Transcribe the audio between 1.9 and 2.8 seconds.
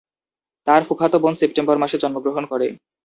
জন্মগ্রহণ করে।